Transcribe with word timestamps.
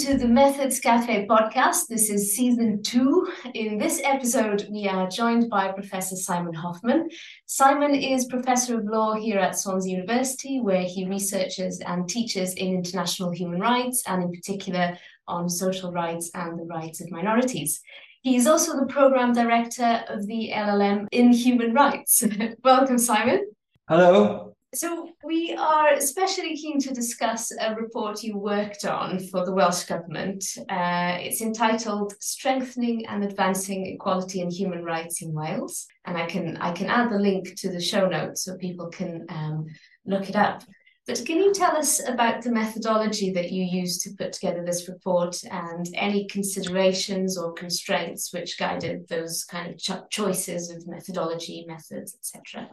To 0.00 0.16
the 0.16 0.26
Methods 0.26 0.80
Cafe 0.80 1.26
podcast. 1.26 1.88
This 1.88 2.08
is 2.08 2.34
season 2.34 2.82
two. 2.82 3.28
In 3.52 3.76
this 3.76 4.00
episode, 4.02 4.66
we 4.70 4.88
are 4.88 5.06
joined 5.10 5.50
by 5.50 5.72
Professor 5.72 6.16
Simon 6.16 6.54
Hoffman. 6.54 7.10
Simon 7.44 7.94
is 7.94 8.24
Professor 8.24 8.78
of 8.78 8.86
Law 8.86 9.12
here 9.12 9.38
at 9.38 9.58
Swansea 9.58 9.92
University, 9.92 10.58
where 10.58 10.84
he 10.84 11.06
researches 11.06 11.80
and 11.80 12.08
teaches 12.08 12.54
in 12.54 12.68
international 12.68 13.30
human 13.30 13.60
rights 13.60 14.02
and, 14.06 14.22
in 14.22 14.32
particular, 14.32 14.96
on 15.28 15.50
social 15.50 15.92
rights 15.92 16.30
and 16.32 16.58
the 16.58 16.64
rights 16.64 17.02
of 17.02 17.10
minorities. 17.10 17.82
He 18.22 18.36
is 18.36 18.46
also 18.46 18.80
the 18.80 18.86
Program 18.86 19.34
Director 19.34 20.02
of 20.08 20.26
the 20.26 20.50
LLM 20.54 21.08
in 21.12 21.30
Human 21.34 21.74
Rights. 21.74 22.24
Welcome, 22.64 22.96
Simon. 22.96 23.50
Hello. 23.86 24.49
So, 24.72 25.10
we 25.24 25.52
are 25.52 25.94
especially 25.94 26.56
keen 26.56 26.78
to 26.80 26.94
discuss 26.94 27.50
a 27.50 27.74
report 27.74 28.22
you 28.22 28.38
worked 28.38 28.84
on 28.84 29.18
for 29.18 29.44
the 29.44 29.52
Welsh 29.52 29.82
Government. 29.82 30.44
Uh, 30.68 31.18
it's 31.18 31.40
entitled 31.40 32.14
"Strengthening 32.20 33.04
and 33.06 33.24
Advancing 33.24 33.86
Equality 33.86 34.42
and 34.42 34.52
Human 34.52 34.84
Rights 34.84 35.22
in 35.22 35.32
Wales," 35.32 35.88
and 36.04 36.16
I 36.16 36.26
can 36.26 36.56
I 36.58 36.70
can 36.70 36.86
add 36.86 37.10
the 37.10 37.18
link 37.18 37.56
to 37.56 37.68
the 37.68 37.80
show 37.80 38.06
notes 38.06 38.44
so 38.44 38.56
people 38.58 38.90
can 38.90 39.26
um, 39.28 39.66
look 40.06 40.28
it 40.28 40.36
up. 40.36 40.62
But 41.04 41.24
can 41.26 41.38
you 41.38 41.52
tell 41.52 41.76
us 41.76 42.00
about 42.06 42.42
the 42.42 42.52
methodology 42.52 43.32
that 43.32 43.50
you 43.50 43.64
used 43.64 44.02
to 44.02 44.14
put 44.16 44.32
together 44.32 44.64
this 44.64 44.88
report 44.88 45.42
and 45.50 45.84
any 45.94 46.28
considerations 46.28 47.36
or 47.36 47.54
constraints 47.54 48.32
which 48.32 48.56
guided 48.56 49.08
those 49.08 49.44
kind 49.44 49.72
of 49.72 49.78
cho- 49.78 50.06
choices 50.10 50.70
of 50.70 50.86
methodology, 50.86 51.64
methods, 51.66 52.14
etc.? 52.14 52.70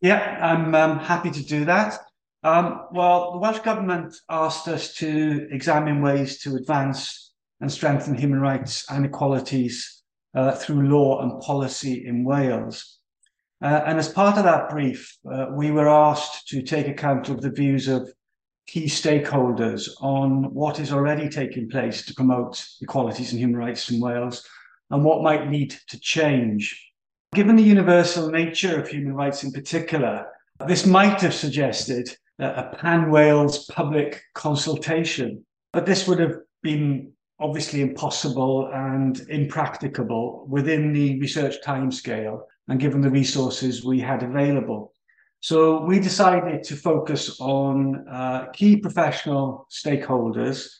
Yeah, 0.00 0.38
I'm 0.42 0.74
um, 0.74 0.98
happy 0.98 1.30
to 1.30 1.42
do 1.42 1.64
that. 1.64 1.98
Um, 2.42 2.86
well, 2.92 3.32
the 3.32 3.38
Welsh 3.38 3.60
Government 3.60 4.14
asked 4.28 4.68
us 4.68 4.94
to 4.96 5.48
examine 5.50 6.02
ways 6.02 6.38
to 6.42 6.56
advance 6.56 7.32
and 7.60 7.72
strengthen 7.72 8.14
human 8.14 8.40
rights 8.40 8.84
and 8.90 9.06
equalities 9.06 10.02
uh, 10.34 10.52
through 10.52 10.88
law 10.88 11.22
and 11.22 11.40
policy 11.40 12.06
in 12.06 12.24
Wales. 12.24 12.98
Uh, 13.62 13.82
and 13.86 13.98
as 13.98 14.10
part 14.10 14.36
of 14.36 14.44
that 14.44 14.68
brief, 14.68 15.16
uh, 15.32 15.46
we 15.52 15.70
were 15.70 15.88
asked 15.88 16.46
to 16.48 16.60
take 16.60 16.88
account 16.88 17.30
of 17.30 17.40
the 17.40 17.50
views 17.50 17.88
of 17.88 18.12
key 18.66 18.84
stakeholders 18.84 19.88
on 20.00 20.52
what 20.52 20.78
is 20.78 20.92
already 20.92 21.28
taking 21.28 21.68
place 21.70 22.04
to 22.04 22.14
promote 22.14 22.62
equalities 22.82 23.32
and 23.32 23.40
human 23.40 23.56
rights 23.56 23.90
in 23.90 23.98
Wales 23.98 24.46
and 24.90 25.04
what 25.04 25.22
might 25.22 25.48
need 25.48 25.74
to 25.88 25.98
change. 26.00 26.85
Given 27.36 27.56
the 27.56 27.62
universal 27.62 28.30
nature 28.30 28.80
of 28.80 28.88
human 28.88 29.12
rights 29.12 29.44
in 29.44 29.52
particular, 29.52 30.26
this 30.66 30.86
might 30.86 31.20
have 31.20 31.34
suggested 31.34 32.16
a 32.38 32.74
pan 32.78 33.10
Wales 33.10 33.66
public 33.66 34.22
consultation, 34.32 35.44
but 35.70 35.84
this 35.84 36.08
would 36.08 36.18
have 36.18 36.38
been 36.62 37.12
obviously 37.38 37.82
impossible 37.82 38.70
and 38.72 39.20
impracticable 39.28 40.46
within 40.48 40.94
the 40.94 41.20
research 41.20 41.56
timescale 41.62 42.40
and 42.68 42.80
given 42.80 43.02
the 43.02 43.10
resources 43.10 43.84
we 43.84 44.00
had 44.00 44.22
available. 44.22 44.94
So 45.40 45.84
we 45.84 46.00
decided 46.00 46.62
to 46.62 46.74
focus 46.74 47.38
on 47.38 48.08
uh, 48.08 48.46
key 48.54 48.78
professional 48.78 49.68
stakeholders 49.70 50.70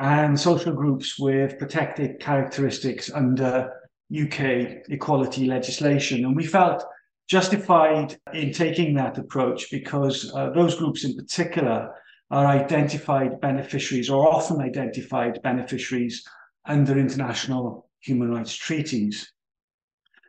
and 0.00 0.38
social 0.38 0.72
groups 0.72 1.16
with 1.16 1.60
protected 1.60 2.18
characteristics 2.18 3.08
under 3.08 3.72
UK 4.12 4.84
equality 4.88 5.46
legislation. 5.46 6.24
And 6.24 6.36
we 6.36 6.46
felt 6.46 6.84
justified 7.28 8.16
in 8.34 8.52
taking 8.52 8.94
that 8.94 9.18
approach 9.18 9.70
because 9.70 10.30
uh, 10.34 10.50
those 10.50 10.76
groups 10.76 11.04
in 11.04 11.16
particular 11.16 11.94
are 12.30 12.46
identified 12.46 13.40
beneficiaries 13.40 14.10
or 14.10 14.26
often 14.26 14.60
identified 14.60 15.40
beneficiaries 15.42 16.24
under 16.66 16.98
international 16.98 17.88
human 18.00 18.30
rights 18.30 18.54
treaties. 18.54 19.32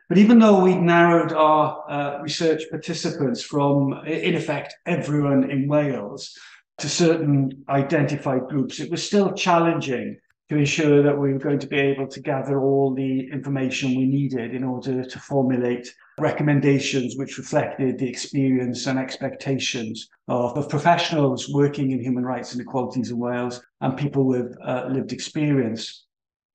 But 0.08 0.18
even 0.18 0.38
though 0.38 0.62
we 0.62 0.76
narrowed 0.76 1.32
our 1.32 1.90
uh, 1.90 2.20
research 2.20 2.62
participants 2.70 3.42
from, 3.42 3.94
in 4.06 4.34
effect, 4.34 4.74
everyone 4.86 5.50
in 5.50 5.66
Wales 5.66 6.36
to 6.78 6.88
certain 6.88 7.64
identified 7.68 8.46
groups, 8.48 8.80
it 8.80 8.90
was 8.90 9.04
still 9.04 9.32
challenging 9.32 10.18
to 10.48 10.56
ensure 10.56 11.02
that 11.02 11.18
we 11.18 11.32
were 11.32 11.38
going 11.38 11.58
to 11.58 11.66
be 11.66 11.78
able 11.78 12.06
to 12.06 12.20
gather 12.20 12.60
all 12.60 12.94
the 12.94 13.30
information 13.30 13.94
we 13.94 14.04
needed 14.04 14.54
in 14.54 14.62
order 14.62 15.02
to 15.04 15.18
formulate 15.18 15.88
recommendations 16.18 17.16
which 17.16 17.38
reflected 17.38 17.98
the 17.98 18.08
experience 18.08 18.86
and 18.86 18.98
expectations 18.98 20.08
of, 20.28 20.56
of 20.56 20.68
professionals 20.68 21.48
working 21.48 21.92
in 21.92 22.00
human 22.00 22.24
rights 22.24 22.52
and 22.52 22.60
equalities 22.60 23.10
in 23.10 23.18
Wales 23.18 23.62
and 23.80 23.96
people 23.96 24.24
with 24.24 24.54
uh, 24.62 24.86
lived 24.90 25.12
experience. 25.12 26.04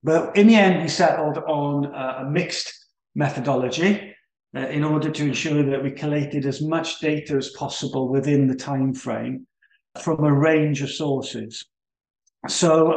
But 0.03 0.37
in 0.37 0.47
the 0.47 0.55
end, 0.55 0.81
we 0.81 0.87
settled 0.87 1.39
on 1.39 1.87
uh, 1.87 2.19
a 2.19 2.29
mixed 2.29 2.71
methodology 3.15 4.15
uh, 4.55 4.59
in 4.59 4.83
order 4.83 5.09
to 5.09 5.23
ensure 5.25 5.63
that 5.63 5.83
we 5.83 5.91
collated 5.91 6.45
as 6.45 6.61
much 6.61 6.99
data 6.99 7.35
as 7.35 7.49
possible 7.49 8.07
within 8.07 8.47
the 8.47 8.55
time 8.55 8.93
frame 8.93 9.47
from 10.01 10.23
a 10.23 10.31
range 10.31 10.81
of 10.81 10.91
sources. 10.91 11.65
So 12.47 12.93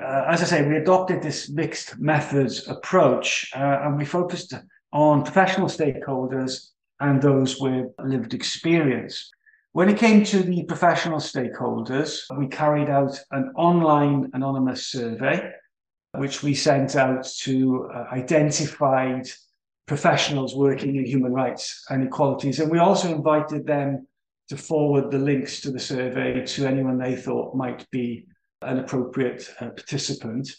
uh, 0.00 0.24
as 0.28 0.42
I 0.42 0.46
say, 0.46 0.68
we 0.68 0.76
adopted 0.76 1.22
this 1.22 1.48
mixed 1.50 1.98
methods 1.98 2.68
approach 2.68 3.50
uh, 3.54 3.80
and 3.82 3.96
we 3.96 4.04
focused 4.04 4.54
on 4.92 5.24
professional 5.24 5.68
stakeholders 5.68 6.70
and 7.00 7.20
those 7.20 7.60
with 7.60 7.88
lived 8.02 8.34
experience. 8.34 9.30
When 9.72 9.88
it 9.88 9.98
came 9.98 10.24
to 10.24 10.42
the 10.42 10.62
professional 10.64 11.18
stakeholders, 11.18 12.20
we 12.38 12.48
carried 12.48 12.88
out 12.88 13.18
an 13.30 13.52
online 13.56 14.30
anonymous 14.32 14.86
survey, 14.86 15.50
which 16.14 16.42
we 16.42 16.54
sent 16.54 16.96
out 16.96 17.26
to 17.40 17.90
uh, 17.94 18.06
identified 18.12 19.28
professionals 19.86 20.56
working 20.56 20.96
in 20.96 21.04
human 21.04 21.32
rights 21.32 21.84
and 21.90 22.02
equalities. 22.02 22.58
And 22.58 22.70
we 22.70 22.78
also 22.78 23.14
invited 23.14 23.66
them 23.66 24.06
to 24.48 24.56
forward 24.56 25.10
the 25.10 25.18
links 25.18 25.60
to 25.60 25.70
the 25.70 25.78
survey 25.78 26.44
to 26.44 26.66
anyone 26.66 26.98
they 26.98 27.16
thought 27.16 27.54
might 27.54 27.88
be 27.90 28.26
an 28.62 28.78
appropriate 28.78 29.48
uh, 29.60 29.70
participant. 29.70 30.50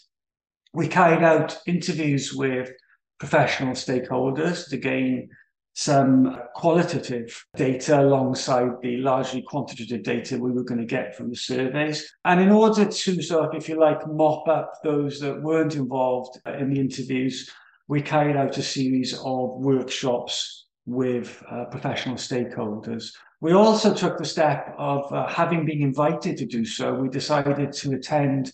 We 0.72 0.88
carried 0.88 1.22
out 1.22 1.58
interviews 1.66 2.32
with 2.34 2.70
professional 3.18 3.74
stakeholders 3.74 4.68
to 4.70 4.76
gain 4.76 5.28
some 5.74 6.36
qualitative 6.56 7.44
data 7.56 8.00
alongside 8.00 8.70
the 8.82 8.96
largely 8.96 9.42
quantitative 9.42 10.02
data 10.02 10.36
we 10.36 10.50
were 10.50 10.64
going 10.64 10.80
to 10.80 10.86
get 10.86 11.14
from 11.14 11.30
the 11.30 11.36
surveys. 11.36 12.12
And 12.24 12.40
in 12.40 12.50
order 12.50 12.84
to 12.84 13.22
sort 13.22 13.44
of, 13.44 13.54
if 13.54 13.68
you 13.68 13.78
like, 13.78 14.04
mop 14.08 14.48
up 14.48 14.72
those 14.82 15.20
that 15.20 15.40
weren't 15.40 15.76
involved 15.76 16.40
in 16.46 16.70
the 16.70 16.80
interviews, 16.80 17.48
we 17.86 18.02
carried 18.02 18.36
out 18.36 18.58
a 18.58 18.62
series 18.62 19.14
of 19.14 19.50
workshops 19.60 20.66
with 20.84 21.42
uh, 21.50 21.66
professional 21.66 22.16
stakeholders 22.16 23.12
we 23.40 23.52
also 23.52 23.94
took 23.94 24.18
the 24.18 24.24
step 24.24 24.74
of 24.78 25.12
uh, 25.12 25.28
having 25.28 25.64
been 25.64 25.80
invited 25.80 26.36
to 26.38 26.46
do 26.46 26.64
so. 26.64 26.94
We 26.94 27.08
decided 27.08 27.72
to 27.72 27.92
attend 27.92 28.52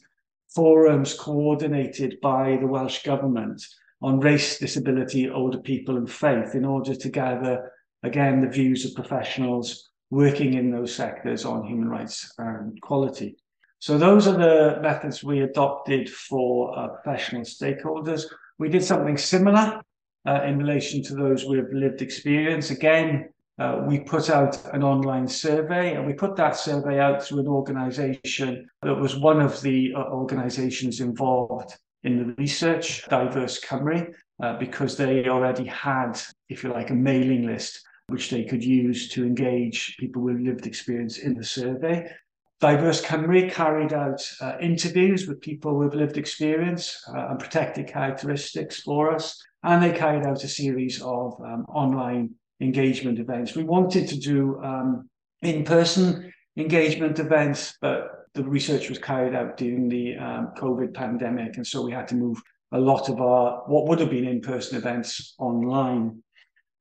forums 0.54 1.14
coordinated 1.14 2.20
by 2.20 2.58
the 2.60 2.66
Welsh 2.66 3.02
Government 3.02 3.64
on 4.02 4.20
race, 4.20 4.58
disability, 4.58 5.30
older 5.30 5.58
people, 5.58 5.96
and 5.96 6.10
faith 6.10 6.54
in 6.54 6.64
order 6.64 6.94
to 6.94 7.08
gather, 7.08 7.72
again, 8.02 8.42
the 8.42 8.48
views 8.48 8.84
of 8.84 8.94
professionals 8.94 9.90
working 10.10 10.54
in 10.54 10.70
those 10.70 10.94
sectors 10.94 11.46
on 11.46 11.66
human 11.66 11.88
rights 11.88 12.32
and 12.38 12.76
equality. 12.76 13.36
So, 13.78 13.96
those 13.96 14.26
are 14.26 14.36
the 14.36 14.80
methods 14.82 15.24
we 15.24 15.40
adopted 15.40 16.10
for 16.10 16.78
uh, 16.78 16.88
professional 16.88 17.42
stakeholders. 17.42 18.24
We 18.58 18.68
did 18.68 18.84
something 18.84 19.16
similar 19.16 19.80
uh, 20.26 20.42
in 20.44 20.58
relation 20.58 21.02
to 21.04 21.14
those 21.14 21.44
with 21.46 21.72
lived 21.72 22.02
experience. 22.02 22.70
Again, 22.70 23.30
uh, 23.58 23.82
we 23.86 24.00
put 24.00 24.30
out 24.30 24.58
an 24.74 24.82
online 24.82 25.28
survey 25.28 25.94
and 25.94 26.06
we 26.06 26.12
put 26.12 26.34
that 26.36 26.56
survey 26.56 26.98
out 26.98 27.22
through 27.22 27.40
an 27.40 27.46
organization 27.46 28.68
that 28.82 28.94
was 28.94 29.16
one 29.16 29.40
of 29.40 29.60
the 29.60 29.92
uh, 29.94 30.00
organizations 30.10 31.00
involved 31.00 31.76
in 32.02 32.18
the 32.18 32.34
research, 32.34 33.06
Diverse 33.08 33.60
Cymru, 33.60 34.12
uh, 34.42 34.58
because 34.58 34.96
they 34.96 35.28
already 35.28 35.64
had, 35.66 36.20
if 36.48 36.64
you 36.64 36.70
like, 36.70 36.90
a 36.90 36.94
mailing 36.94 37.46
list 37.46 37.80
which 38.08 38.28
they 38.28 38.44
could 38.44 38.62
use 38.62 39.08
to 39.08 39.24
engage 39.24 39.96
people 39.98 40.20
with 40.20 40.40
lived 40.40 40.66
experience 40.66 41.18
in 41.18 41.34
the 41.34 41.44
survey. 41.44 42.06
Diverse 42.60 43.02
Cymru 43.02 43.50
carried 43.50 43.92
out 43.92 44.20
uh, 44.40 44.56
interviews 44.60 45.26
with 45.26 45.40
people 45.40 45.78
with 45.78 45.94
lived 45.94 46.18
experience 46.18 47.02
uh, 47.08 47.28
and 47.28 47.38
protected 47.38 47.86
characteristics 47.86 48.80
for 48.80 49.14
us, 49.14 49.40
and 49.62 49.82
they 49.82 49.96
carried 49.96 50.26
out 50.26 50.44
a 50.44 50.48
series 50.48 51.00
of 51.00 51.40
um, 51.40 51.64
online 51.68 52.34
engagement 52.68 53.18
events. 53.18 53.54
We 53.54 53.64
wanted 53.64 54.04
to 54.08 54.18
do 54.32 54.38
um, 54.70 55.08
in-person 55.42 56.32
engagement 56.56 57.18
events, 57.18 57.60
but 57.80 57.98
the 58.34 58.44
research 58.44 58.88
was 58.88 58.98
carried 58.98 59.34
out 59.34 59.56
during 59.56 59.88
the 59.88 60.16
um, 60.16 60.44
COVID 60.62 60.90
pandemic, 60.94 61.56
and 61.56 61.66
so 61.66 61.82
we 61.82 61.92
had 61.92 62.08
to 62.08 62.16
move 62.24 62.38
a 62.72 62.80
lot 62.90 63.08
of 63.08 63.20
our 63.20 63.62
what 63.72 63.86
would 63.86 64.00
have 64.00 64.10
been 64.10 64.26
in-person 64.34 64.78
events 64.78 65.34
online. 65.38 66.04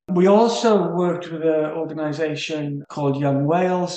We 0.10 0.28
also 0.28 0.72
worked 1.04 1.32
with 1.32 1.44
an 1.44 1.72
organisation 1.82 2.84
called 2.90 3.22
Young 3.26 3.46
Wales, 3.46 3.94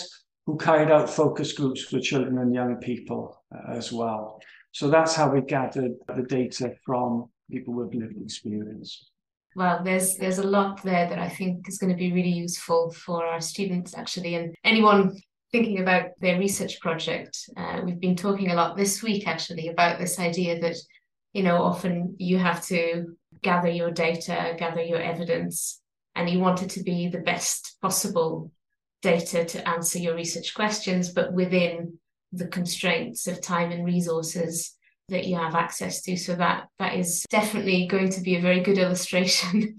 who 0.47 0.57
carried 0.57 0.91
out 0.91 1.09
focus 1.11 1.53
groups 1.53 1.83
for 1.89 1.99
children 2.01 2.39
and 2.39 2.55
young 2.55 2.77
people. 2.91 3.37
uh, 3.55 3.73
as 3.73 3.93
well. 3.93 4.41
So 4.73 4.91
that's 4.91 5.15
how 5.15 5.31
we 5.31 5.41
gathered 5.41 5.93
the 6.15 6.23
data 6.23 6.75
from 6.85 7.31
people 7.51 7.75
with 7.75 7.95
lived 7.95 8.21
experience. 8.21 9.11
Well, 9.57 9.81
there's 9.83 10.17
there's 10.17 10.37
a 10.37 10.47
lot 10.47 10.83
there 10.83 11.09
that 11.09 11.19
I 11.19 11.31
think 11.31 11.67
is 11.67 11.79
going 11.79 11.91
to 11.91 11.97
be 11.97 12.13
really 12.13 12.29
useful 12.29 12.91
for 12.91 13.25
our 13.25 13.41
students 13.41 13.97
actually, 13.97 14.35
and 14.35 14.55
anyone 14.65 15.19
thinking 15.51 15.81
about 15.81 16.11
their 16.21 16.39
research 16.39 16.79
project. 16.81 17.39
Uh, 17.57 17.81
we've 17.83 17.99
been 17.99 18.17
talking 18.17 18.51
a 18.51 18.55
lot 18.55 18.77
this 18.77 19.03
week 19.03 19.27
actually 19.27 19.69
about 19.69 19.99
this 19.99 20.19
idea 20.19 20.61
that 20.61 20.77
you 21.33 21.43
know 21.43 21.63
often 21.63 22.17
you 22.19 22.37
have 22.37 22.67
to 22.67 23.17
gather 23.41 23.71
your 23.71 23.91
data, 23.91 24.55
gather 24.59 24.83
your 24.83 25.01
evidence, 25.01 25.81
and 26.15 26.29
you 26.29 26.39
want 26.39 26.63
it 26.63 26.69
to 26.73 26.83
be 26.83 27.09
the 27.09 27.21
best 27.21 27.79
possible 27.81 28.53
data 29.01 29.43
to 29.47 29.67
answer 29.67 29.99
your 29.99 30.15
research 30.15 30.53
questions, 30.53 31.15
but 31.15 31.33
within 31.33 31.99
the 32.31 32.49
constraints 32.49 33.27
of 33.27 33.41
time 33.41 33.73
and 33.73 33.87
resources 33.87 34.76
that 35.09 35.27
you 35.27 35.37
have 35.37 35.55
access 35.55 36.03
to. 36.03 36.17
So 36.17 36.35
that 36.37 36.69
that 36.79 36.95
is 36.95 37.25
definitely 37.31 37.87
going 37.87 38.11
to 38.11 38.21
be 38.21 38.37
a 38.37 38.41
very 38.41 38.61
good 38.61 38.79
illustration. 38.85 39.77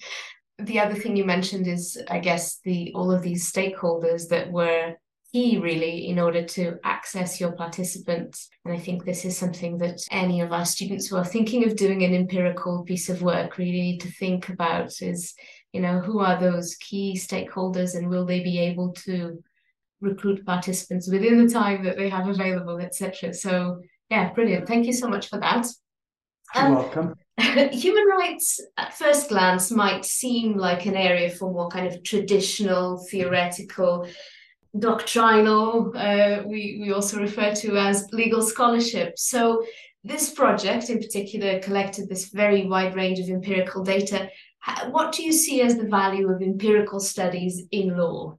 the 0.60 0.80
other 0.80 0.96
thing 0.96 1.16
you 1.16 1.26
mentioned 1.26 1.68
is, 1.68 2.02
I 2.10 2.20
guess, 2.20 2.60
the 2.64 2.92
all 2.96 3.12
of 3.12 3.22
these 3.22 3.52
stakeholders 3.52 4.30
that 4.30 4.52
were 4.52 4.96
key 5.34 5.58
really 5.58 6.08
in 6.08 6.20
order 6.20 6.44
to 6.44 6.78
access 6.84 7.40
your 7.40 7.52
participants. 7.52 8.50
And 8.66 8.74
I 8.74 8.80
think 8.80 9.04
this 9.04 9.26
is 9.26 9.38
something 9.38 9.78
that 9.80 10.00
any 10.10 10.42
of 10.42 10.54
our 10.54 10.66
students 10.66 11.08
who 11.08 11.18
are 11.18 11.26
thinking 11.26 11.66
of 11.66 11.76
doing 11.76 12.04
an 12.04 12.16
empirical 12.16 12.84
piece 12.84 13.10
of 13.10 13.22
work 13.22 13.58
really 13.58 13.82
need 13.82 14.02
to 14.02 14.12
think 14.12 14.50
about 14.50 15.02
is, 15.02 15.34
you 15.74 15.82
know, 15.82 16.00
who 16.00 16.20
are 16.20 16.40
those 16.40 16.76
key 16.76 17.16
stakeholders 17.18 17.96
and 17.96 18.10
will 18.10 18.26
they 18.26 18.40
be 18.42 18.58
able 18.58 18.94
to 18.94 19.44
recruit 20.00 20.46
participants 20.46 21.10
within 21.10 21.44
the 21.44 21.52
time 21.52 21.84
that 21.84 21.98
they 21.98 22.08
have 22.08 22.28
available, 22.28 22.80
etc. 22.80 23.34
So 23.34 23.82
yeah, 24.10 24.34
brilliant. 24.34 24.68
Thank 24.68 24.86
you 24.86 24.94
so 24.94 25.08
much 25.08 25.30
for 25.30 25.40
that. 25.40 25.68
You're 26.56 26.66
um, 26.66 26.76
welcome. 26.76 27.16
Human 27.72 28.06
rights 28.08 28.60
at 28.78 28.94
first 28.94 29.30
glance 29.30 29.70
might 29.72 30.06
seem 30.06 30.58
like 30.58 30.86
an 30.86 30.96
area 30.96 31.30
for 31.30 31.52
more 31.52 31.70
kind 31.70 31.88
of 31.88 32.04
traditional, 32.04 32.98
theoretical, 33.10 34.08
doctrinal, 34.80 35.92
uh, 35.96 36.44
we, 36.46 36.80
we 36.82 36.92
also 36.92 37.20
refer 37.20 37.54
to 37.54 37.78
as 37.78 38.08
legal 38.12 38.42
scholarship. 38.42 39.18
So 39.18 39.64
this 40.04 40.32
project 40.32 40.90
in 40.90 41.00
particular 41.00 41.60
collected 41.60 42.10
this 42.10 42.30
very 42.30 42.66
wide 42.68 42.96
range 42.96 43.20
of 43.20 43.30
empirical 43.30 43.84
data. 43.84 44.30
What 44.90 45.14
do 45.14 45.24
you 45.24 45.32
see 45.32 45.62
as 45.62 45.78
the 45.78 45.88
value 45.88 46.30
of 46.30 46.42
empirical 46.42 47.00
studies 47.00 47.64
in 47.72 47.98
law? 47.98 48.38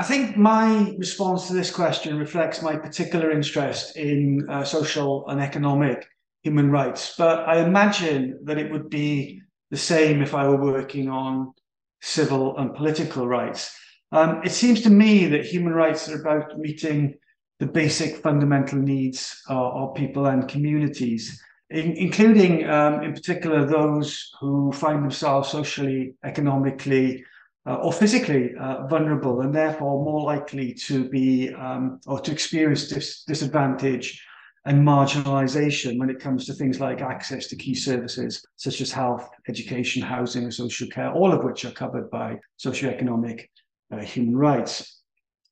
I 0.00 0.02
think 0.02 0.34
my 0.34 0.94
response 0.96 1.46
to 1.46 1.52
this 1.52 1.70
question 1.70 2.18
reflects 2.18 2.62
my 2.62 2.74
particular 2.74 3.30
interest 3.30 3.98
in 3.98 4.48
uh, 4.48 4.64
social 4.64 5.28
and 5.28 5.42
economic 5.42 6.06
human 6.42 6.70
rights, 6.70 7.14
but 7.18 7.46
I 7.46 7.58
imagine 7.58 8.40
that 8.44 8.56
it 8.56 8.72
would 8.72 8.88
be 8.88 9.42
the 9.70 9.76
same 9.76 10.22
if 10.22 10.34
I 10.34 10.48
were 10.48 10.72
working 10.72 11.10
on 11.10 11.52
civil 12.00 12.56
and 12.56 12.74
political 12.74 13.28
rights. 13.28 13.76
Um, 14.10 14.40
it 14.42 14.52
seems 14.52 14.80
to 14.84 14.90
me 14.90 15.26
that 15.26 15.44
human 15.44 15.74
rights 15.74 16.08
are 16.08 16.18
about 16.18 16.58
meeting 16.58 17.16
the 17.58 17.66
basic 17.66 18.22
fundamental 18.22 18.78
needs 18.78 19.38
uh, 19.50 19.70
of 19.80 19.94
people 19.94 20.24
and 20.28 20.48
communities, 20.48 21.42
in, 21.68 21.92
including, 21.92 22.66
um, 22.70 23.02
in 23.02 23.12
particular, 23.12 23.66
those 23.66 24.30
who 24.40 24.72
find 24.72 25.02
themselves 25.02 25.50
socially, 25.50 26.14
economically, 26.24 27.22
uh, 27.66 27.76
or 27.76 27.92
physically 27.92 28.52
uh, 28.58 28.86
vulnerable 28.86 29.42
and 29.42 29.54
therefore 29.54 30.04
more 30.04 30.22
likely 30.22 30.72
to 30.72 31.08
be 31.08 31.52
um, 31.54 32.00
or 32.06 32.20
to 32.20 32.32
experience 32.32 32.88
dis- 32.88 33.22
disadvantage 33.24 34.24
and 34.66 34.86
marginalization 34.86 35.98
when 35.98 36.10
it 36.10 36.20
comes 36.20 36.46
to 36.46 36.52
things 36.52 36.80
like 36.80 37.00
access 37.00 37.46
to 37.46 37.56
key 37.56 37.74
services 37.74 38.44
such 38.56 38.80
as 38.80 38.92
health, 38.92 39.28
education, 39.48 40.02
housing, 40.02 40.44
and 40.44 40.52
social 40.52 40.86
care, 40.88 41.12
all 41.12 41.32
of 41.32 41.42
which 41.44 41.64
are 41.64 41.70
covered 41.70 42.10
by 42.10 42.38
socioeconomic 42.62 43.46
uh, 43.92 43.98
human 43.98 44.36
rights. 44.36 45.00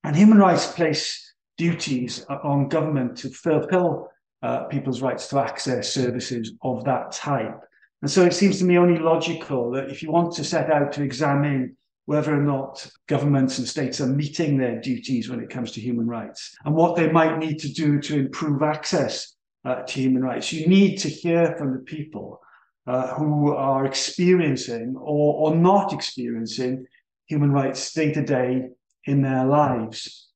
And 0.04 0.14
human 0.14 0.38
rights 0.38 0.70
place 0.72 1.34
duties 1.56 2.24
on 2.28 2.68
government 2.68 3.16
to 3.18 3.30
fulfill 3.30 4.08
uh, 4.42 4.64
people's 4.64 5.02
rights 5.02 5.26
to 5.28 5.38
access 5.38 5.92
services 5.92 6.52
of 6.62 6.84
that 6.84 7.12
type. 7.12 7.60
And 8.02 8.10
so 8.10 8.24
it 8.24 8.34
seems 8.34 8.58
to 8.58 8.64
me 8.64 8.78
only 8.78 9.00
logical 9.00 9.72
that 9.72 9.90
if 9.90 10.02
you 10.02 10.12
want 10.12 10.34
to 10.34 10.44
set 10.44 10.70
out 10.70 10.92
to 10.92 11.02
examine 11.02 11.76
whether 12.08 12.34
or 12.34 12.42
not 12.42 12.90
governments 13.06 13.58
and 13.58 13.68
states 13.68 14.00
are 14.00 14.06
meeting 14.06 14.56
their 14.56 14.80
duties 14.80 15.28
when 15.28 15.40
it 15.40 15.50
comes 15.50 15.72
to 15.72 15.78
human 15.78 16.06
rights 16.06 16.56
and 16.64 16.74
what 16.74 16.96
they 16.96 17.12
might 17.12 17.36
need 17.36 17.58
to 17.58 17.70
do 17.70 18.00
to 18.00 18.18
improve 18.18 18.62
access 18.62 19.34
uh, 19.66 19.82
to 19.82 20.00
human 20.00 20.22
rights. 20.22 20.50
You 20.50 20.66
need 20.68 20.96
to 21.00 21.08
hear 21.10 21.54
from 21.58 21.74
the 21.74 21.80
people 21.80 22.40
uh, 22.86 23.08
who 23.08 23.52
are 23.52 23.84
experiencing 23.84 24.96
or, 24.96 25.50
or 25.50 25.54
not 25.54 25.92
experiencing 25.92 26.86
human 27.26 27.52
rights 27.52 27.92
day 27.92 28.10
to 28.14 28.24
day 28.24 28.70
in 29.04 29.20
their 29.20 29.44
lives. 29.44 30.30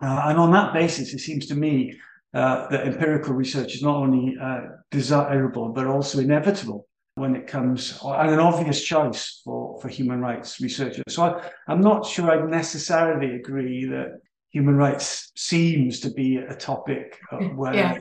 Uh, 0.00 0.26
and 0.26 0.38
on 0.38 0.52
that 0.52 0.72
basis, 0.72 1.12
it 1.12 1.18
seems 1.18 1.46
to 1.46 1.56
me 1.56 1.98
uh, 2.34 2.68
that 2.68 2.86
empirical 2.86 3.34
research 3.34 3.74
is 3.74 3.82
not 3.82 3.96
only 3.96 4.36
uh, 4.40 4.60
desirable, 4.92 5.70
but 5.70 5.88
also 5.88 6.20
inevitable 6.20 6.86
when 7.16 7.34
it 7.34 7.46
comes, 7.46 7.98
and 8.04 8.30
an 8.30 8.38
obvious 8.38 8.84
choice 8.84 9.40
for, 9.42 9.80
for 9.80 9.88
human 9.88 10.20
rights 10.20 10.60
researchers. 10.60 11.02
So 11.08 11.24
I, 11.24 11.50
I'm 11.66 11.80
not 11.80 12.04
sure 12.04 12.30
I'd 12.30 12.48
necessarily 12.48 13.34
agree 13.36 13.86
that 13.86 14.20
human 14.50 14.76
rights 14.76 15.32
seems 15.34 16.00
to 16.00 16.10
be 16.10 16.36
a 16.36 16.54
topic 16.54 17.18
where 17.54 17.74
yeah. 17.74 17.98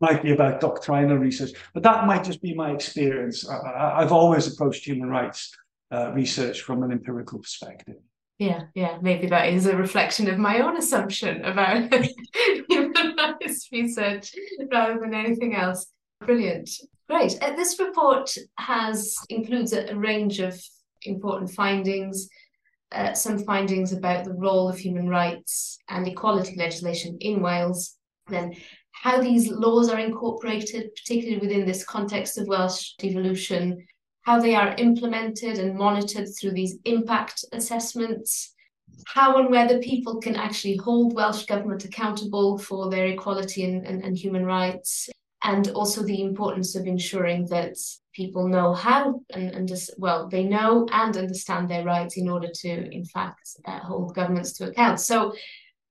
might 0.00 0.22
be 0.22 0.32
about 0.32 0.60
doctrinal 0.60 1.18
research, 1.18 1.50
but 1.74 1.82
that 1.82 2.06
might 2.06 2.24
just 2.24 2.40
be 2.40 2.54
my 2.54 2.70
experience. 2.70 3.46
I, 3.48 4.00
have 4.00 4.12
always 4.12 4.50
approached 4.50 4.86
human 4.86 5.10
rights 5.10 5.54
uh, 5.92 6.12
research 6.12 6.62
from 6.62 6.82
an 6.82 6.90
empirical 6.90 7.38
perspective. 7.40 7.96
Yeah, 8.38 8.62
yeah, 8.74 8.98
maybe 9.02 9.26
that 9.26 9.48
is 9.52 9.66
a 9.66 9.76
reflection 9.76 10.26
of 10.30 10.38
my 10.38 10.60
own 10.60 10.78
assumption 10.78 11.44
about 11.44 11.92
human 12.70 13.14
rights 13.16 13.68
research 13.70 14.32
rather 14.72 14.98
than 15.00 15.12
anything 15.12 15.54
else. 15.54 15.86
Brilliant. 16.24 16.70
Great. 17.08 17.42
Uh, 17.42 17.56
this 17.56 17.80
report 17.80 18.36
has 18.58 19.16
includes 19.30 19.72
a, 19.72 19.90
a 19.90 19.96
range 19.96 20.40
of 20.40 20.60
important 21.04 21.50
findings. 21.50 22.28
Uh, 22.92 23.12
some 23.12 23.38
findings 23.44 23.92
about 23.92 24.24
the 24.24 24.32
role 24.32 24.68
of 24.68 24.78
human 24.78 25.08
rights 25.08 25.78
and 25.88 26.06
equality 26.06 26.54
legislation 26.56 27.18
in 27.20 27.42
Wales, 27.42 27.96
then 28.28 28.54
how 28.92 29.20
these 29.20 29.50
laws 29.50 29.90
are 29.90 29.98
incorporated, 29.98 30.90
particularly 30.94 31.38
within 31.38 31.66
this 31.66 31.84
context 31.84 32.38
of 32.38 32.48
Welsh 32.48 32.94
devolution, 32.98 33.86
how 34.22 34.40
they 34.40 34.54
are 34.54 34.74
implemented 34.78 35.58
and 35.58 35.76
monitored 35.76 36.28
through 36.34 36.52
these 36.52 36.78
impact 36.84 37.44
assessments, 37.52 38.54
how 39.06 39.36
and 39.36 39.50
whether 39.50 39.78
people 39.80 40.18
can 40.18 40.34
actually 40.34 40.76
hold 40.76 41.14
Welsh 41.14 41.44
Government 41.44 41.84
accountable 41.84 42.56
for 42.56 42.90
their 42.90 43.06
equality 43.08 43.64
and, 43.64 43.86
and, 43.86 44.02
and 44.02 44.16
human 44.16 44.44
rights, 44.44 45.10
and 45.48 45.68
also 45.68 46.02
the 46.02 46.20
importance 46.20 46.76
of 46.76 46.86
ensuring 46.86 47.46
that 47.46 47.74
people 48.12 48.46
know 48.46 48.74
how 48.74 49.20
and, 49.30 49.50
and 49.54 49.66
just, 49.66 49.90
well, 49.96 50.28
they 50.28 50.44
know 50.44 50.86
and 50.92 51.16
understand 51.16 51.70
their 51.70 51.84
rights 51.84 52.18
in 52.18 52.28
order 52.28 52.50
to, 52.52 52.68
in 52.68 53.04
fact, 53.06 53.48
uh, 53.64 53.78
hold 53.78 54.14
governments 54.14 54.52
to 54.52 54.68
account. 54.68 55.00
So 55.00 55.32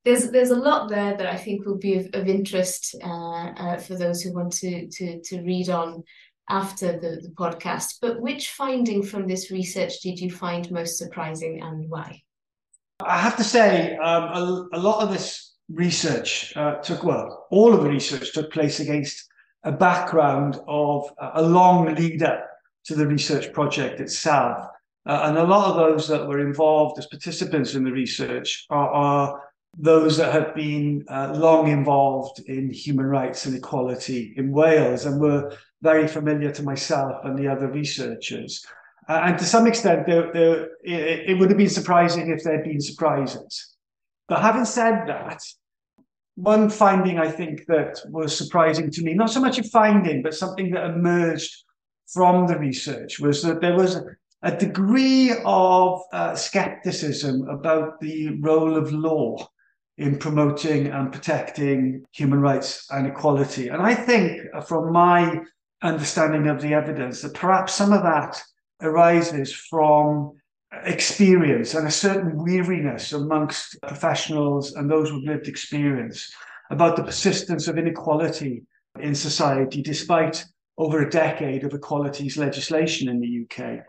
there's 0.06 0.30
there's 0.30 0.52
a 0.52 0.64
lot 0.70 0.90
there 0.90 1.18
that 1.18 1.26
I 1.26 1.36
think 1.36 1.66
will 1.66 1.80
be 1.90 1.96
of, 1.96 2.08
of 2.14 2.28
interest 2.28 2.96
uh, 3.04 3.48
uh, 3.64 3.78
for 3.78 3.96
those 3.98 4.22
who 4.22 4.32
want 4.34 4.54
to 4.62 4.88
to 4.88 5.20
to 5.22 5.42
read 5.42 5.70
on 5.70 6.04
after 6.50 6.94
the, 6.94 7.12
the 7.24 7.34
podcast. 7.44 7.96
But 8.00 8.22
which 8.22 8.52
finding 8.52 9.02
from 9.04 9.28
this 9.28 9.52
research 9.52 10.00
did 10.02 10.20
you 10.20 10.32
find 10.32 10.72
most 10.72 10.98
surprising 10.98 11.62
and 11.62 11.90
why? 11.90 12.22
I 13.00 13.18
have 13.18 13.38
to 13.38 13.44
say, 13.44 13.98
um, 13.98 14.24
a, 14.24 14.68
a, 14.74 14.80
lot 14.80 15.04
of 15.04 15.12
this 15.12 15.56
research 15.70 16.54
uh, 16.56 16.76
took, 16.76 17.04
well, 17.04 17.46
all 17.52 17.74
of 17.74 17.84
the 17.84 17.90
research 17.90 18.34
took 18.34 18.52
place 18.52 18.80
against 18.80 19.28
a 19.64 19.72
background 19.72 20.60
of 20.68 21.10
a 21.34 21.42
long 21.42 21.94
lead 21.96 22.24
up 22.24 22.48
to 22.86 22.96
the 22.96 23.08
research 23.08 23.52
project 23.54 24.00
itself. 24.00 24.66
Uh, 25.06 25.22
and 25.24 25.38
a 25.38 25.44
lot 25.44 25.70
of 25.70 25.76
those 25.78 26.08
that 26.08 26.28
were 26.28 26.40
involved 26.40 27.00
as 27.00 27.06
participants 27.08 27.76
in 27.76 27.84
the 27.84 27.92
research 27.92 28.66
are, 28.70 28.90
are 28.90 29.42
those 29.78 30.18
that 30.18 30.34
have 30.34 30.56
been 30.56 31.06
uh, 31.10 31.34
long 31.36 31.70
involved 31.70 32.40
in 32.48 32.70
human 32.72 33.06
rights 33.06 33.46
and 33.46 33.56
equality 33.56 34.34
in 34.38 34.52
Wales 34.52 35.06
and 35.06 35.20
were 35.20 35.56
very 35.82 36.08
familiar 36.08 36.52
to 36.52 36.64
myself 36.64 37.24
and 37.24 37.38
the 37.38 37.48
other 37.48 37.68
researchers. 37.68 38.66
Uh, 39.08 39.22
and 39.26 39.38
to 39.38 39.46
some 39.46 39.68
extent, 39.68 40.06
there, 40.06 40.32
there, 40.34 40.70
it, 40.84 41.30
it 41.30 41.40
would 41.40 41.50
have 41.50 41.58
been 41.58 41.70
surprising 41.70 42.30
if 42.30 42.44
there 42.44 42.56
had 42.56 42.66
been 42.66 42.82
surprises. 42.82 43.76
But 44.28 44.42
having 44.42 44.66
said 44.66 45.06
that, 45.08 45.42
one 46.38 46.70
finding 46.70 47.18
I 47.18 47.32
think 47.32 47.66
that 47.66 48.00
was 48.10 48.38
surprising 48.38 48.92
to 48.92 49.02
me, 49.02 49.16
not 49.16 49.32
so 49.32 49.42
much 49.42 49.58
a 49.58 49.64
finding, 49.64 50.22
but 50.22 50.36
something 50.36 50.70
that 50.72 50.92
emerged 50.92 51.64
from 52.14 52.46
the 52.46 52.58
research, 52.60 53.20
was 53.20 53.42
that 53.42 53.60
there 53.60 53.76
was 53.76 53.96
a, 53.96 54.04
a 54.44 54.56
degree 54.56 55.34
of 55.44 56.00
uh, 56.14 56.36
skepticism 56.36 57.50
about 57.50 58.00
the 58.00 58.40
role 58.40 58.78
of 58.78 58.94
law 58.94 59.50
in 59.98 60.20
promoting 60.20 60.88
and 60.88 61.12
protecting 61.12 62.06
human 62.12 62.40
rights 62.40 62.86
and 62.92 63.08
equality. 63.08 63.70
And 63.70 63.82
I 63.82 63.96
think, 63.96 64.40
uh, 64.54 64.62
from 64.62 64.94
my 64.94 65.40
understanding 65.82 66.48
of 66.48 66.62
the 66.62 66.76
evidence, 66.76 67.24
that 67.24 67.34
perhaps 67.34 67.74
some 67.74 67.92
of 67.92 68.04
that 68.04 68.40
arises 68.84 69.52
from 69.52 70.34
experience 70.72 71.74
and 71.74 71.88
a 71.88 71.92
certain 71.92 72.44
weariness 72.44 73.14
amongst 73.14 73.82
professionals 73.82 74.74
and 74.74 74.90
those 74.90 75.12
with 75.12 75.24
lived 75.24 75.48
experience 75.48 76.32
about 76.72 76.96
the 76.96 77.04
persistence 77.04 77.68
of 77.68 77.78
inequality 77.78 78.64
in 79.00 79.16
society 79.16 79.82
despite 79.82 80.46
over 80.78 81.02
a 81.02 81.10
decade 81.10 81.64
of 81.64 81.74
equalities 81.74 82.38
legislation 82.38 83.10
in 83.10 83.20
the 83.20 83.44
UK. 83.44 83.80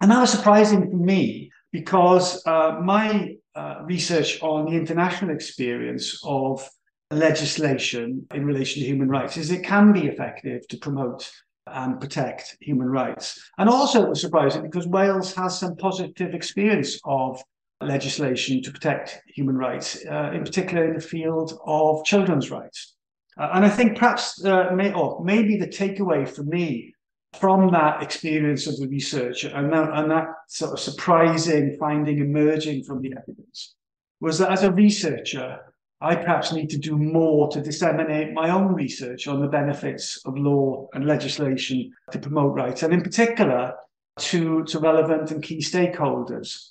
And 0.00 0.10
that 0.10 0.20
was 0.20 0.30
surprising 0.30 0.90
for 0.90 0.96
me 0.96 1.50
because 1.72 2.44
uh, 2.46 2.80
my 2.82 3.36
uh, 3.54 3.82
research 3.84 4.42
on 4.42 4.66
the 4.66 4.72
international 4.72 5.30
experience 5.30 6.20
of 6.24 6.68
legislation 7.10 8.26
in 8.34 8.44
relation 8.44 8.80
to 8.80 8.86
human 8.86 9.08
rights 9.08 9.36
is 9.36 9.50
it 9.50 9.64
can 9.64 9.92
be 9.92 10.06
effective 10.06 10.66
to 10.68 10.76
promote 10.76 11.30
and 11.72 12.00
protect 12.00 12.56
human 12.60 12.88
rights. 12.88 13.40
And 13.58 13.68
also 13.68 14.04
it 14.04 14.08
was 14.08 14.20
surprising 14.20 14.62
because 14.62 14.86
Wales 14.86 15.34
has 15.34 15.58
some 15.58 15.76
positive 15.76 16.34
experience 16.34 16.98
of 17.04 17.42
legislation 17.80 18.62
to 18.62 18.70
protect 18.70 19.22
human 19.26 19.56
rights, 19.56 20.04
uh, 20.10 20.30
in 20.34 20.44
particular 20.44 20.84
in 20.84 20.94
the 20.94 21.00
field 21.00 21.58
of 21.64 22.04
children's 22.04 22.50
rights. 22.50 22.96
Uh, 23.38 23.50
and 23.54 23.64
I 23.64 23.70
think 23.70 23.96
perhaps, 23.96 24.44
uh, 24.44 24.70
may, 24.74 24.92
or 24.92 25.24
maybe 25.24 25.56
the 25.56 25.66
takeaway 25.66 26.28
for 26.28 26.42
me 26.42 26.94
from 27.38 27.70
that 27.70 28.02
experience 28.02 28.66
of 28.66 28.76
the 28.78 28.88
research 28.88 29.44
and 29.44 29.72
that, 29.72 29.90
and 29.94 30.10
that 30.10 30.26
sort 30.48 30.72
of 30.72 30.80
surprising 30.80 31.76
finding 31.78 32.18
emerging 32.18 32.84
from 32.84 33.00
the 33.00 33.14
evidence 33.16 33.76
was 34.20 34.38
that 34.38 34.50
as 34.50 34.62
a 34.62 34.72
researcher, 34.72 35.58
I 36.00 36.16
perhaps 36.16 36.52
need 36.52 36.70
to 36.70 36.78
do 36.78 36.96
more 36.96 37.48
to 37.48 37.60
disseminate 37.60 38.32
my 38.32 38.50
own 38.50 38.74
research 38.74 39.28
on 39.28 39.40
the 39.40 39.48
benefits 39.48 40.20
of 40.24 40.38
law 40.38 40.88
and 40.94 41.06
legislation 41.06 41.92
to 42.12 42.18
promote 42.18 42.54
rights, 42.54 42.82
and 42.82 42.94
in 42.94 43.02
particular 43.02 43.74
to, 44.18 44.64
to 44.64 44.78
relevant 44.78 45.30
and 45.30 45.42
key 45.42 45.58
stakeholders. 45.58 46.70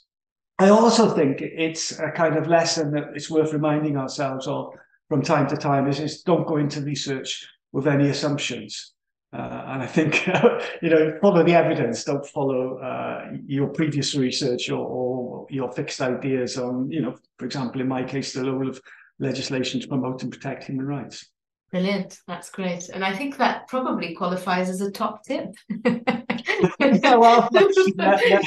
I 0.57 0.69
also 0.69 1.09
think 1.15 1.41
it's 1.41 1.99
a 1.99 2.11
kind 2.11 2.37
of 2.37 2.47
lesson 2.47 2.91
that 2.91 3.11
it's 3.15 3.29
worth 3.29 3.53
reminding 3.53 3.97
ourselves 3.97 4.47
of 4.47 4.73
from 5.07 5.21
time 5.21 5.47
to 5.47 5.57
time 5.57 5.87
is, 5.87 5.99
is 5.99 6.21
don't 6.21 6.47
go 6.47 6.57
into 6.57 6.81
research 6.81 7.47
with 7.71 7.87
any 7.87 8.09
assumptions. 8.09 8.93
Uh, 9.31 9.63
and 9.67 9.83
I 9.83 9.85
think, 9.85 10.27
you 10.81 10.89
know, 10.89 11.17
follow 11.21 11.43
the 11.43 11.53
evidence, 11.53 12.03
don't 12.03 12.25
follow 12.25 12.79
uh, 12.79 13.31
your 13.45 13.67
previous 13.67 14.15
research 14.15 14.69
or, 14.69 14.85
or, 14.85 15.47
your 15.51 15.71
fixed 15.71 16.01
ideas 16.01 16.57
on, 16.57 16.91
you 16.91 17.01
know, 17.01 17.15
for 17.37 17.45
example, 17.45 17.81
in 17.81 17.87
my 17.87 18.03
case, 18.03 18.33
the 18.33 18.43
role 18.43 18.69
of 18.69 18.79
legislation 19.19 19.79
to 19.81 19.87
promote 19.87 20.23
and 20.23 20.31
protect 20.31 20.65
human 20.65 20.85
rights. 20.85 21.29
Brilliant. 21.71 22.17
That's 22.27 22.49
great. 22.49 22.89
And 22.89 23.05
I 23.05 23.15
think 23.15 23.37
that 23.37 23.67
probably 23.67 24.15
qualifies 24.15 24.69
as 24.69 24.81
a 24.81 24.91
top 24.91 25.23
tip. 25.23 25.53
well, 25.85 27.49
yeah, 27.95 28.19
yeah. 28.25 28.41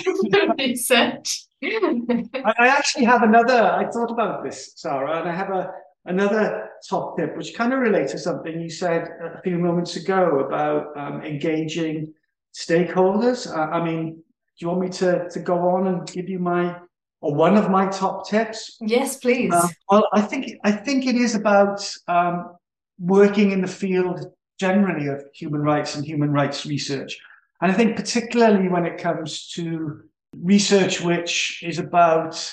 research. 0.58 1.44
I, 1.62 2.54
I 2.58 2.66
actually 2.66 3.04
have 3.04 3.22
another, 3.22 3.62
I 3.62 3.88
thought 3.90 4.10
about 4.10 4.42
this, 4.42 4.72
Sara, 4.74 5.20
and 5.20 5.28
I 5.28 5.34
have 5.34 5.50
a 5.50 5.70
another 6.04 6.68
top 6.88 7.16
tip, 7.16 7.36
which 7.36 7.54
kind 7.54 7.72
of 7.72 7.78
relates 7.78 8.12
to 8.12 8.18
something 8.18 8.60
you 8.60 8.70
said 8.70 9.08
a 9.22 9.40
few 9.42 9.58
moments 9.58 9.96
ago 9.96 10.40
about 10.40 10.96
um, 10.96 11.22
engaging 11.22 12.12
stakeholders. 12.54 13.48
Uh, 13.48 13.70
I 13.70 13.84
mean, 13.84 14.14
do 14.14 14.22
you 14.58 14.68
want 14.68 14.80
me 14.80 14.88
to, 14.88 15.28
to 15.30 15.40
go 15.40 15.58
on 15.70 15.86
and 15.86 16.06
give 16.08 16.28
you 16.28 16.38
my 16.38 16.76
or 17.22 17.34
one 17.34 17.56
of 17.56 17.70
my 17.70 17.86
top 17.86 18.28
tips? 18.28 18.76
Yes, 18.80 19.16
please. 19.16 19.52
Uh, 19.54 19.68
well, 19.90 20.08
I 20.12 20.20
think 20.20 20.58
I 20.64 20.72
think 20.72 21.06
it 21.06 21.14
is 21.14 21.34
about 21.34 21.88
um, 22.08 22.56
working 22.98 23.52
in 23.52 23.62
the 23.62 23.68
field 23.68 24.26
generally 24.60 25.06
of 25.06 25.24
human 25.32 25.62
rights 25.62 25.94
and 25.94 26.04
human 26.04 26.32
rights 26.32 26.66
research, 26.66 27.18
and 27.62 27.72
I 27.72 27.74
think 27.74 27.96
particularly 27.96 28.68
when 28.68 28.84
it 28.84 28.98
comes 28.98 29.48
to 29.54 30.02
research 30.42 31.00
which 31.00 31.62
is 31.62 31.78
about 31.78 32.52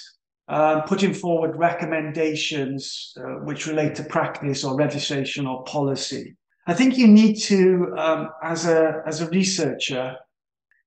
uh, 0.49 0.81
putting 0.81 1.13
forward 1.13 1.55
recommendations 1.55 3.13
uh, 3.17 3.35
which 3.45 3.67
relate 3.67 3.95
to 3.95 4.03
practice 4.03 4.63
or 4.63 4.73
legislation 4.73 5.47
or 5.47 5.63
policy. 5.63 6.35
I 6.67 6.73
think 6.73 6.97
you 6.97 7.07
need 7.07 7.35
to, 7.43 7.95
um, 7.97 8.29
as 8.43 8.67
a 8.67 9.01
as 9.07 9.21
a 9.21 9.29
researcher, 9.29 10.15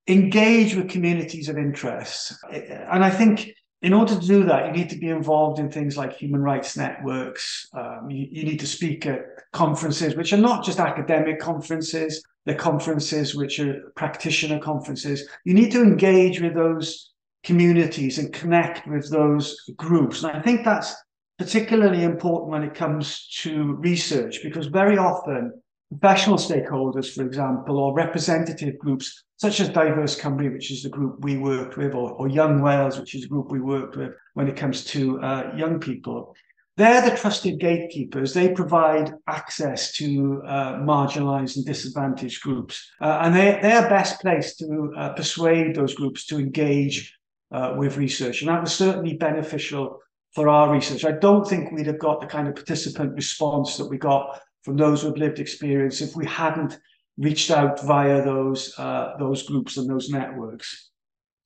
engage 0.06 0.76
with 0.76 0.88
communities 0.88 1.48
of 1.48 1.56
interest, 1.56 2.34
and 2.52 3.04
I 3.04 3.10
think 3.10 3.50
in 3.82 3.92
order 3.92 4.14
to 4.14 4.26
do 4.26 4.44
that, 4.44 4.66
you 4.66 4.72
need 4.72 4.90
to 4.90 4.98
be 4.98 5.08
involved 5.08 5.58
in 5.58 5.70
things 5.70 5.96
like 5.96 6.16
human 6.16 6.40
rights 6.40 6.76
networks. 6.76 7.68
Um, 7.74 8.08
you, 8.08 8.28
you, 8.30 8.44
need 8.44 8.60
to 8.60 8.66
speak 8.66 9.06
at 9.06 9.22
conferences, 9.52 10.14
which 10.14 10.32
are 10.32 10.38
not 10.38 10.64
just 10.64 10.78
academic 10.78 11.40
conferences, 11.40 12.24
they're 12.44 12.54
conferences 12.54 13.34
which 13.34 13.58
are 13.60 13.92
practitioner 13.96 14.60
conferences. 14.60 15.28
You 15.44 15.54
need 15.54 15.72
to 15.72 15.82
engage 15.82 16.40
with 16.40 16.54
those 16.54 17.10
communities 17.44 18.18
and 18.18 18.32
connect 18.32 18.86
with 18.86 19.10
those 19.10 19.56
groups. 19.76 20.22
And 20.22 20.36
I 20.36 20.42
think 20.42 20.64
that's 20.64 20.94
particularly 21.38 22.04
important 22.04 22.52
when 22.52 22.62
it 22.62 22.74
comes 22.74 23.28
to 23.42 23.74
research, 23.74 24.40
because 24.42 24.66
very 24.66 24.96
often 24.96 25.60
professional 25.98 26.36
stakeholders, 26.36 27.14
for 27.14 27.24
example, 27.24 27.78
or 27.78 27.94
representative 27.94 28.78
groups 28.78 29.24
such 29.36 29.60
as 29.60 29.68
Diverse 29.68 30.20
Cymru, 30.20 30.52
which 30.52 30.70
is 30.70 30.82
the 30.82 30.88
group 30.88 31.16
we 31.24 31.36
worked 31.36 31.76
with, 31.76 31.94
or, 31.94 32.12
or 32.12 32.28
Young 32.28 32.62
Wales, 32.62 32.98
which 32.98 33.14
is 33.14 33.24
a 33.24 33.28
group 33.28 33.50
we 33.50 33.60
worked 33.60 33.96
with 33.96 34.12
when 34.34 34.48
it 34.48 34.56
comes 34.56 34.84
to 34.84 35.20
uh, 35.20 35.52
young 35.56 35.80
people. 35.80 36.34
They're 36.76 37.02
the 37.02 37.16
trusted 37.16 37.60
gatekeepers. 37.60 38.32
They 38.32 38.52
provide 38.52 39.12
access 39.26 39.92
to 39.94 40.42
uh, 40.46 40.72
marginalized 40.76 41.56
and 41.56 41.66
disadvantaged 41.66 42.40
groups. 42.42 42.88
Uh, 43.00 43.18
and 43.22 43.34
they, 43.34 43.58
they're 43.60 43.90
best 43.90 44.20
placed 44.20 44.60
to 44.60 44.92
uh, 44.96 45.12
persuade 45.12 45.74
those 45.74 45.94
groups 45.94 46.24
to 46.26 46.38
engage 46.38 47.14
uh, 47.50 47.74
with 47.76 47.98
research. 47.98 48.40
And 48.40 48.48
that 48.48 48.62
was 48.62 48.74
certainly 48.74 49.14
beneficial 49.14 49.98
for 50.34 50.48
our 50.48 50.72
research. 50.72 51.04
I 51.04 51.12
don't 51.12 51.46
think 51.46 51.72
we'd 51.72 51.86
have 51.88 51.98
got 51.98 52.20
the 52.20 52.26
kind 52.26 52.48
of 52.48 52.54
participant 52.54 53.14
response 53.14 53.76
that 53.76 53.90
we 53.90 53.98
got 53.98 54.40
from 54.62 54.76
those 54.76 55.04
with 55.04 55.18
lived 55.18 55.38
experience 55.38 56.00
if 56.00 56.16
we 56.16 56.26
hadn't 56.26 56.78
reached 57.18 57.50
out 57.50 57.82
via 57.84 58.24
those 58.24 58.74
uh, 58.78 59.14
those 59.18 59.42
groups 59.42 59.76
and 59.76 59.88
those 59.88 60.08
networks. 60.10 60.90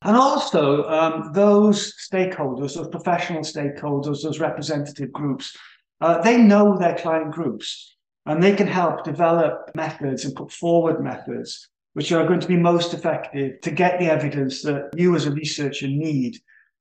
And 0.02 0.16
also 0.16 0.84
um, 0.84 1.32
those 1.32 1.94
stakeholders, 2.10 2.74
those 2.74 2.88
professional 2.88 3.40
stakeholders, 3.40 4.22
those 4.22 4.40
representative 4.40 5.10
groups, 5.12 5.56
uh, 6.00 6.20
they 6.20 6.36
know 6.36 6.76
their 6.76 6.94
client 6.94 7.32
groups 7.32 7.96
and 8.26 8.42
they 8.42 8.54
can 8.54 8.66
help 8.66 9.04
develop 9.04 9.70
methods 9.74 10.24
and 10.24 10.34
put 10.34 10.52
forward 10.52 11.02
methods 11.02 11.68
which 11.96 12.12
are 12.12 12.26
going 12.26 12.40
to 12.40 12.46
be 12.46 12.58
most 12.58 12.92
effective 12.92 13.58
to 13.62 13.70
get 13.70 13.98
the 13.98 14.04
evidence 14.04 14.60
that 14.60 14.90
you 14.94 15.16
as 15.16 15.24
a 15.24 15.30
researcher 15.30 15.88
need 15.88 16.36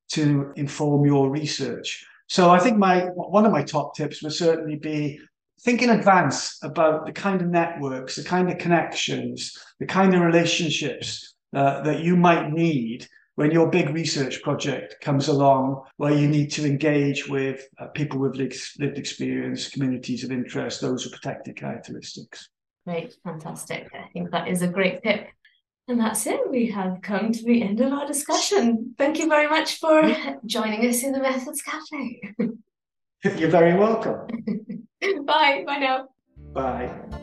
to 0.09 0.51
inform 0.57 1.05
your 1.05 1.29
research. 1.29 2.05
So 2.27 2.49
I 2.49 2.59
think 2.59 2.77
my 2.77 3.05
one 3.13 3.45
of 3.45 3.53
my 3.53 3.63
top 3.63 3.95
tips 3.95 4.21
would 4.21 4.33
certainly 4.33 4.75
be 4.75 5.21
think 5.61 5.81
in 5.81 5.89
advance 5.89 6.57
about 6.63 7.05
the 7.05 7.11
kind 7.11 7.41
of 7.41 7.47
networks, 7.47 8.15
the 8.15 8.23
kind 8.23 8.51
of 8.51 8.57
connections, 8.57 9.57
the 9.79 9.85
kind 9.85 10.13
of 10.13 10.21
relationships 10.21 11.33
uh, 11.55 11.81
that 11.81 12.01
you 12.01 12.15
might 12.15 12.51
need 12.51 13.07
when 13.35 13.51
your 13.51 13.69
big 13.69 13.89
research 13.89 14.41
project 14.43 14.95
comes 15.01 15.27
along, 15.27 15.83
where 15.97 16.13
you 16.13 16.27
need 16.27 16.51
to 16.51 16.65
engage 16.65 17.27
with 17.27 17.67
uh, 17.79 17.87
people 17.87 18.19
with 18.19 18.35
lived 18.35 18.97
experience, 18.97 19.69
communities 19.69 20.23
of 20.23 20.31
interest, 20.31 20.81
those 20.81 21.03
with 21.03 21.13
protected 21.13 21.55
characteristics. 21.55 22.47
Great, 22.85 23.13
fantastic. 23.23 23.87
I 23.93 24.07
think 24.13 24.31
that 24.31 24.47
is 24.47 24.61
a 24.61 24.67
great 24.67 25.03
tip. 25.03 25.27
And 25.87 25.99
that's 25.99 26.25
it. 26.25 26.49
We 26.49 26.67
have 26.71 27.01
come 27.01 27.31
to 27.31 27.43
the 27.43 27.61
end 27.61 27.79
of 27.79 27.91
our 27.91 28.07
discussion. 28.07 28.95
Thank 28.97 29.19
you 29.19 29.27
very 29.27 29.47
much 29.47 29.79
for 29.79 30.01
joining 30.45 30.87
us 30.87 31.03
in 31.03 31.11
the 31.11 31.19
Methods 31.19 31.61
Cafe. 31.61 32.21
You're 33.37 33.49
very 33.49 33.77
welcome. 33.77 34.27
Bye. 35.25 35.63
Bye 35.65 35.77
now. 35.79 36.09
Bye. 36.53 37.21